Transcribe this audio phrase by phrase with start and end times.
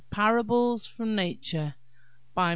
[0.09, 1.75] PARABLES FROM NATURE
[2.33, 2.49] BY MRS.